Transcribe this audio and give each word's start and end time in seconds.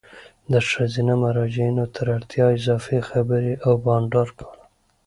د 0.51 0.53
ښځینه 0.69 1.13
مراجعینو 1.23 1.85
تر 1.95 2.05
اړتیا 2.15 2.45
اضافي 2.57 2.99
خبري 3.09 3.53
او 3.65 3.73
بانډار 3.85 4.29
کول 4.37 4.59